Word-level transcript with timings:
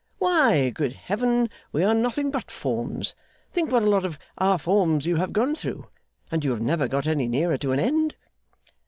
Why, 0.17 0.71
good 0.71 0.93
Heaven, 0.93 1.47
we 1.71 1.83
are 1.83 1.93
nothing 1.93 2.31
but 2.31 2.49
forms! 2.49 3.13
Think 3.51 3.71
what 3.71 3.83
a 3.83 3.87
lot 3.87 4.03
of 4.03 4.17
our 4.39 4.57
forms 4.57 5.05
you 5.05 5.17
have 5.17 5.31
gone 5.31 5.53
through. 5.53 5.89
And 6.31 6.43
you 6.43 6.49
have 6.49 6.59
never 6.61 6.87
got 6.87 7.05
any 7.05 7.27
nearer 7.27 7.59
to 7.59 7.71
an 7.71 7.79
end? 7.79 8.15